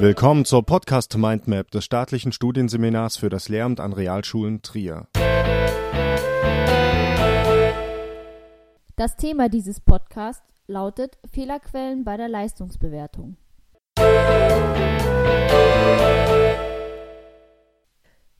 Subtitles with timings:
[0.00, 5.08] Willkommen zur Podcast Mindmap des staatlichen Studienseminars für das Lehramt an Realschulen Trier.
[8.94, 13.38] Das Thema dieses Podcasts lautet Fehlerquellen bei der Leistungsbewertung.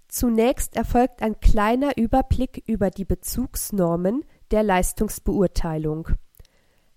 [0.06, 6.10] Zunächst erfolgt ein kleiner Überblick über die Bezugsnormen der Leistungsbeurteilung.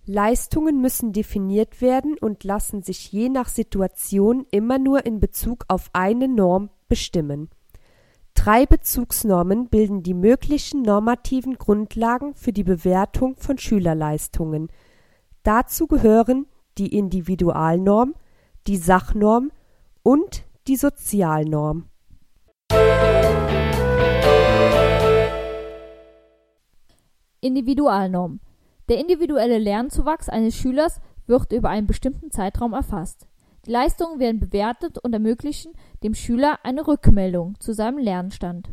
[0.06, 5.90] Leistungen müssen definiert werden und lassen sich je nach Situation immer nur in Bezug auf
[5.94, 7.50] eine Norm bestimmen.
[8.34, 14.70] Drei Bezugsnormen bilden die möglichen normativen Grundlagen für die Bewertung von Schülerleistungen.
[15.44, 18.16] Dazu gehören die Individualnorm,
[18.68, 19.52] die Sachnorm
[20.02, 21.86] und die Sozialnorm.
[27.42, 28.40] Individualnorm.
[28.90, 33.28] Der individuelle Lernzuwachs eines Schülers wird über einen bestimmten Zeitraum erfasst.
[33.66, 35.74] Die Leistungen werden bewertet und ermöglichen
[36.04, 38.70] dem Schüler eine Rückmeldung zu seinem Lernstand.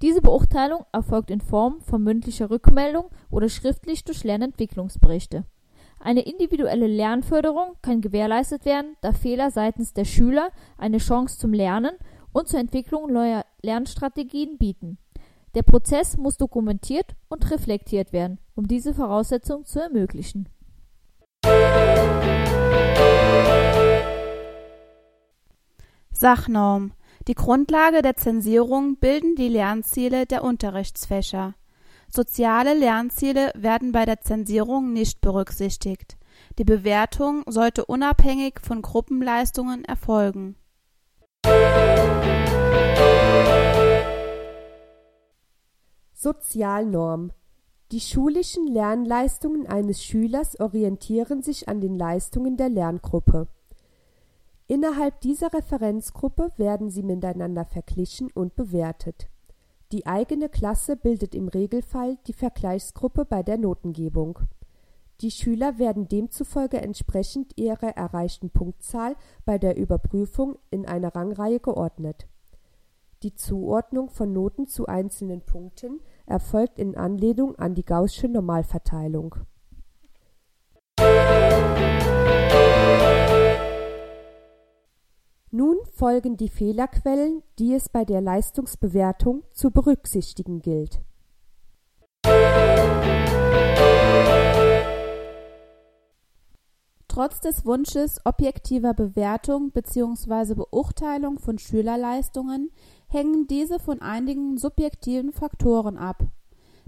[0.00, 5.44] Diese Beurteilung erfolgt in Form von mündlicher Rückmeldung oder schriftlich durch Lernentwicklungsberichte.
[6.00, 11.92] Eine individuelle Lernförderung kann gewährleistet werden, da Fehler seitens der Schüler eine Chance zum Lernen
[12.32, 14.98] und zur Entwicklung neuer Lernstrategien bieten.
[15.54, 20.48] Der Prozess muss dokumentiert und reflektiert werden, um diese Voraussetzung zu ermöglichen.
[26.12, 26.92] Sachnorm.
[27.28, 31.54] Die Grundlage der Zensierung bilden die Lernziele der Unterrichtsfächer.
[32.10, 36.16] Soziale Lernziele werden bei der Zensierung nicht berücksichtigt.
[36.58, 40.56] Die Bewertung sollte unabhängig von Gruppenleistungen erfolgen.
[46.20, 47.30] Sozialnorm
[47.92, 53.46] Die schulischen Lernleistungen eines Schülers orientieren sich an den Leistungen der Lerngruppe.
[54.66, 59.28] Innerhalb dieser Referenzgruppe werden sie miteinander verglichen und bewertet.
[59.92, 64.40] Die eigene Klasse bildet im Regelfall die Vergleichsgruppe bei der Notengebung.
[65.20, 69.14] Die Schüler werden demzufolge entsprechend ihrer erreichten Punktzahl
[69.44, 72.26] bei der Überprüfung in einer Rangreihe geordnet.
[73.24, 79.34] Die Zuordnung von Noten zu einzelnen Punkten erfolgt in Anlehnung an die gaußsche Normalverteilung.
[85.50, 91.00] Nun folgen die Fehlerquellen, die es bei der Leistungsbewertung zu berücksichtigen gilt.
[97.18, 100.54] Trotz des Wunsches objektiver Bewertung bzw.
[100.54, 102.70] Beurteilung von Schülerleistungen
[103.08, 106.22] hängen diese von einigen subjektiven Faktoren ab.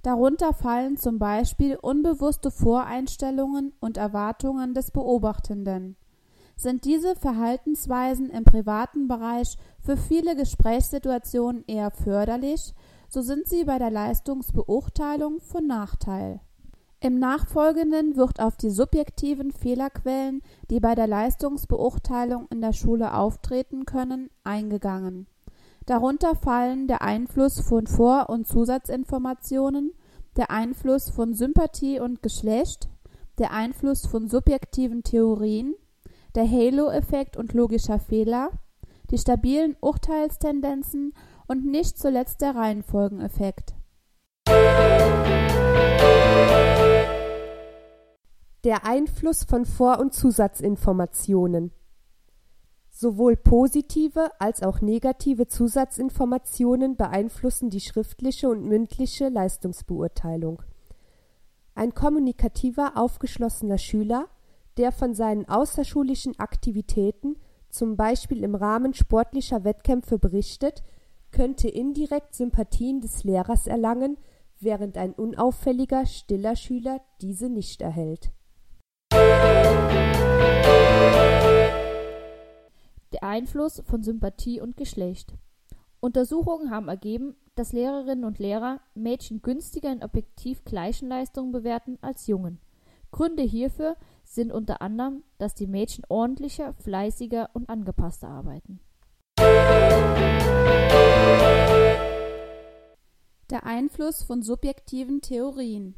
[0.02, 5.96] Darunter fallen zum Beispiel unbewusste Voreinstellungen und Erwartungen des Beobachtenden
[6.60, 12.74] sind diese Verhaltensweisen im privaten Bereich für viele Gesprächssituationen eher förderlich,
[13.08, 16.40] so sind sie bei der Leistungsbeurteilung von Nachteil.
[17.00, 23.86] Im Nachfolgenden wird auf die subjektiven Fehlerquellen, die bei der Leistungsbeurteilung in der Schule auftreten
[23.86, 25.26] können, eingegangen.
[25.86, 29.92] Darunter fallen der Einfluss von Vor- und Zusatzinformationen,
[30.36, 32.88] der Einfluss von Sympathie und Geschlecht,
[33.38, 35.74] der Einfluss von subjektiven Theorien,
[36.34, 38.50] der Halo-Effekt und logischer Fehler,
[39.10, 41.14] die stabilen Urteilstendenzen
[41.48, 43.74] und nicht zuletzt der Reihenfolgeneffekt.
[48.62, 51.72] Der Einfluss von Vor- und Zusatzinformationen
[53.02, 60.60] Sowohl positive als auch negative Zusatzinformationen beeinflussen die schriftliche und mündliche Leistungsbeurteilung.
[61.74, 64.28] Ein kommunikativer, aufgeschlossener Schüler
[64.76, 67.36] der von seinen außerschulischen Aktivitäten,
[67.70, 70.82] zum Beispiel im Rahmen sportlicher Wettkämpfe berichtet,
[71.30, 74.18] könnte indirekt Sympathien des Lehrers erlangen,
[74.58, 78.30] während ein unauffälliger, stiller Schüler diese nicht erhält.
[83.22, 85.34] Einfluss von Sympathie und Geschlecht
[86.00, 92.26] Untersuchungen haben ergeben, dass Lehrerinnen und Lehrer Mädchen günstiger in objektiv gleichen Leistungen bewerten als
[92.26, 92.58] Jungen.
[93.10, 98.80] Gründe hierfür sind unter anderem, dass die Mädchen ordentlicher, fleißiger und angepasster arbeiten.
[103.50, 105.96] Der Einfluss von subjektiven Theorien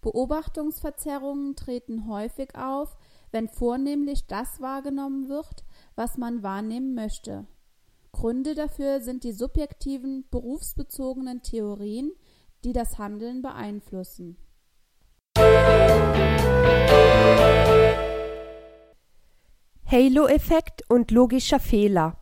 [0.00, 2.96] Beobachtungsverzerrungen treten häufig auf,
[3.30, 5.64] wenn vornehmlich das wahrgenommen wird,
[5.94, 7.46] was man wahrnehmen möchte.
[8.12, 12.12] Gründe dafür sind die subjektiven, berufsbezogenen Theorien,
[12.64, 14.36] die das Handeln beeinflussen.
[19.86, 22.18] Halo-Effekt und logischer Fehler.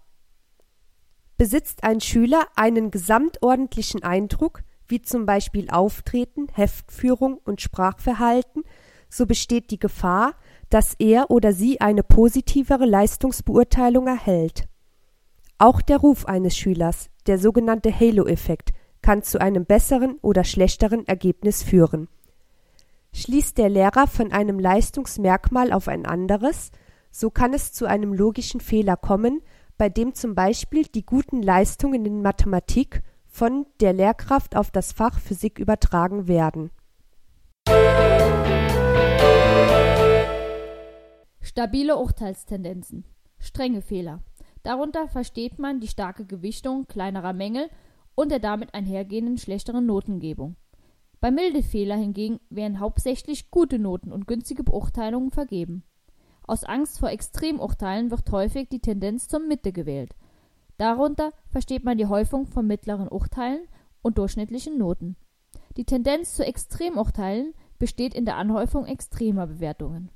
[1.38, 8.62] Besitzt ein Schüler einen gesamtordentlichen Eindruck, wie zum Beispiel Auftreten, Heftführung und Sprachverhalten,
[9.08, 10.34] so besteht die Gefahr,
[10.70, 14.68] dass er oder sie eine positivere Leistungsbeurteilung erhält.
[15.58, 18.72] Auch der Ruf eines Schülers, der sogenannte Halo-Effekt,
[19.02, 22.08] kann zu einem besseren oder schlechteren Ergebnis führen.
[23.12, 26.70] Schließt der Lehrer von einem Leistungsmerkmal auf ein anderes,
[27.10, 29.40] so kann es zu einem logischen Fehler kommen,
[29.78, 35.18] bei dem zum Beispiel die guten Leistungen in Mathematik von der Lehrkraft auf das Fach
[35.18, 36.70] Physik übertragen werden.
[41.56, 43.06] Stabile Urteilstendenzen.
[43.38, 44.20] Strenge Fehler.
[44.62, 47.70] Darunter versteht man die starke Gewichtung kleinerer Mängel
[48.14, 50.56] und der damit einhergehenden schlechteren Notengebung.
[51.18, 55.82] Bei milde Fehler hingegen werden hauptsächlich gute Noten und günstige Beurteilungen vergeben.
[56.42, 60.14] Aus Angst vor Extremurteilen wird häufig die Tendenz zur Mitte gewählt.
[60.76, 63.66] Darunter versteht man die Häufung von mittleren Urteilen
[64.02, 65.16] und durchschnittlichen Noten.
[65.78, 70.10] Die Tendenz zu Extremurteilen besteht in der Anhäufung extremer Bewertungen.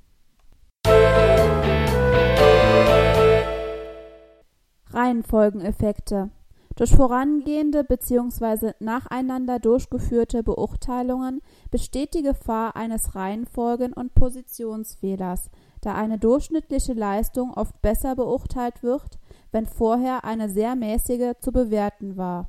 [5.11, 6.29] Reihenfolgeneffekte
[6.77, 8.71] durch vorangehende bzw.
[8.79, 15.49] nacheinander durchgeführte Beurteilungen besteht die Gefahr eines Reihenfolgen und Positionsfehlers,
[15.81, 19.19] da eine durchschnittliche Leistung oft besser beurteilt wird,
[19.51, 22.47] wenn vorher eine sehr mäßige zu bewerten war.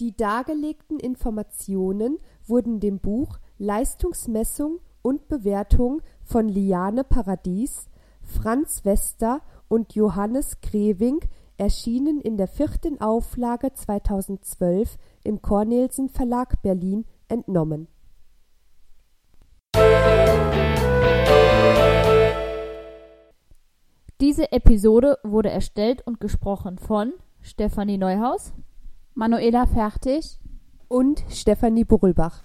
[0.00, 7.88] Die dargelegten Informationen wurden dem Buch Leistungsmessung und Bewertung von Liane Paradies,
[8.22, 11.18] Franz Wester und Johannes Grewing
[11.56, 17.88] erschienen in der vierten Auflage 2012 im Cornelsen Verlag Berlin entnommen.
[24.20, 28.52] Diese Episode wurde erstellt und gesprochen von Stefanie Neuhaus,
[29.14, 30.38] Manuela Fertig
[30.86, 32.44] und Stefanie Burlbach.